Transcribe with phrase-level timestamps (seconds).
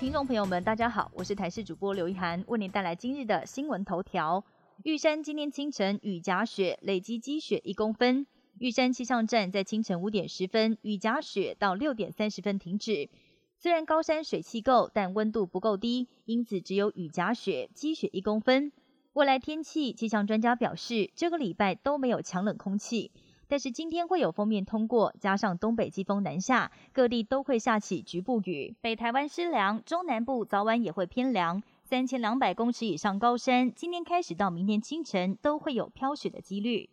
[0.00, 4.42] 听众朋友们，大家好，我是台视主播刘一涵，为您带来今日的新闻头条。
[4.82, 8.26] 玉山今天清晨雨夹雪，累积积雪一公分。
[8.58, 13.10] 玉山气象站在清晨五点十分雨夹雪到六点三十分停止。
[13.58, 18.72] 虽然高山水汽够，但温度不够低，因此只有雨夹雪，积雪一公分。
[19.12, 23.12] 未来天气气象专家表示，这个礼拜都没有强冷空气。
[23.50, 28.76] 但是今天会有封面通过，加上东北季风南下，各地都会下起局部雨。
[28.80, 31.60] 北台湾湿凉，中南部早晚也会偏凉。
[31.82, 36.90] 三千两百公尺以上高山，今天开始到明天清晨都会有飘雪的几率。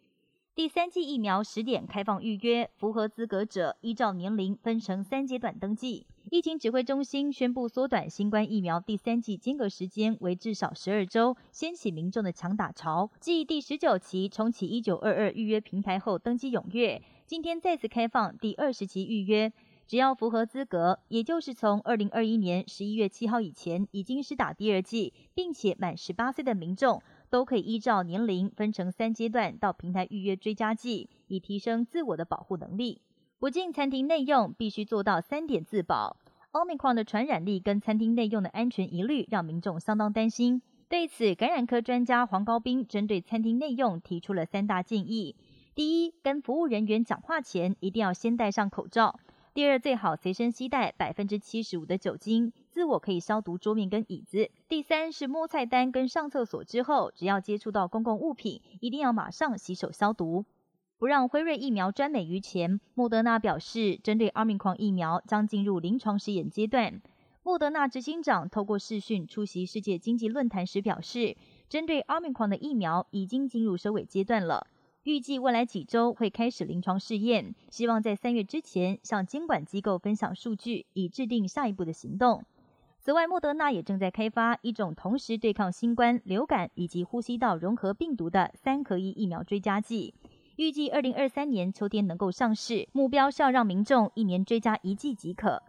[0.58, 6.08] 第三季疫苗十点开放预约，符合资格者依照年龄分成三阶段登记。
[6.32, 13.12] 疫情指挥中心宣布缩短新冠疫苗第三季间隔时间为至少十二周，掀起民众的抢打潮。
[13.20, 19.54] 继第十九期重启一九二二预约平台后，登机踊跃，今天再次开放第二十期预约。
[19.86, 33.02] 只要符合资格，也就是从二零二一年十一月七号以前已经是打第二剂，并且满十八岁的民众，都可以依照年龄分成三阶段到平台预约追加剂，以提升自我的保护能力。
[33.40, 36.18] 不进餐厅内用，必须做到三点自保。
[36.52, 40.62] 奥密克戎的传染力跟餐厅内用的安全疑虑，让民众相当担心。
[40.90, 45.36] 对此，感染科专家黄高斌针对餐厅内用提出了三大建议：
[45.76, 49.20] 第一，跟服务人员讲话前一定要先戴上口罩；
[49.58, 60.46] 第二，最好随身携带百分之七十五的酒精，自我可以消毒桌面跟椅子；第三是摸菜单跟上厕所之后，只要接触到公共物品，一定要马上洗手消毒。
[61.00, 67.02] 不让辉瑞疫苗专美于前，莫德纳表示，针对阿米狂疫苗将进入临床试验阶段。
[67.42, 71.36] 莫德纳执行长透过视讯出席世界经济论坛时表示，
[71.68, 74.68] 针对阿米狂的疫苗已经进入收尾阶段了，
[75.08, 82.44] 预计未来几周会开始临床试验，希望在三月之前向监管机构分享数据，以制定下一步的行动。
[83.00, 90.14] 此外，莫德纳也正在开发一种同时对抗新冠、流感以及呼吸道融合病毒的三合一疫苗追加剂。
[90.58, 95.64] 预计二零二三年秋天能够上市，目标是要让民众一年追加一剂即可。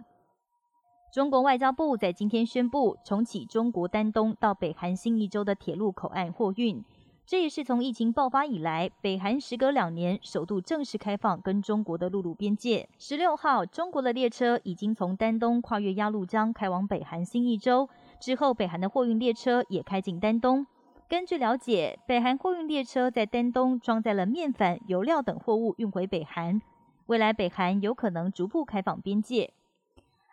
[1.15, 6.85] 中国外交部在今天宣布重启中国丹东到北韩新义州的铁路口岸货运，
[7.29, 12.89] 这也是从疫情爆发以来，北韩时隔两年首度正式开放跟中国的陆路边界。
[12.99, 17.87] 十六号，中国的列车已经从丹东跨越鸭绿江开往北韩新义州，
[18.19, 20.67] 之后北韩的货运列车也开进丹东。
[21.07, 26.63] 根据了解，北韩货运列车在丹东装载了面粉、油料等货物运回北韩。
[27.09, 29.53] 未来北韩有可能逐步开放边界。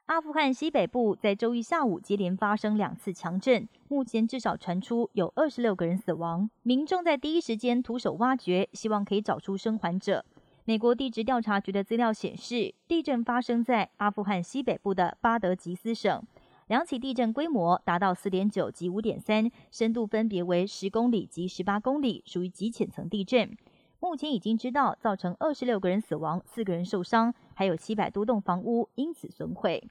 [0.06, 6.48] 阿富汗西北部在周一下午接连发生两次强震，目前至少传出有二十六个人死亡。
[6.62, 10.24] 民众在第一时间徒手挖掘，希望可以找出生还者。
[10.66, 16.22] 美国地质调查局的资料显示，地震发生在阿富汗西北部的巴德吉斯省。
[16.68, 23.58] 两起地震规模达到四点九及五点三，深度分别为十公里及十八公里，属于极浅层地震。
[24.00, 29.84] 目前已经知道造成二十六个人死亡，四个人受伤，还有七百多栋房屋因此损毁。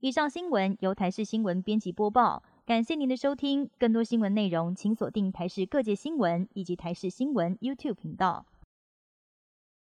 [0.00, 3.70] 以上新闻由台视新闻编辑播报，感谢您的收听。
[3.78, 8.44] 更多新闻内容，请锁定台视各界新闻以及台视新闻 YouTube 频道。